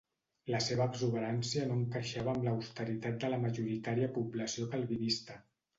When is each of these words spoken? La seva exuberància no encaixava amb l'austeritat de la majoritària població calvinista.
La 0.53 0.61
seva 0.67 0.87
exuberància 0.91 1.67
no 1.73 1.77
encaixava 1.81 2.33
amb 2.33 2.49
l'austeritat 2.49 3.23
de 3.27 3.33
la 3.35 3.41
majoritària 3.47 4.13
població 4.21 4.71
calvinista. 4.77 5.41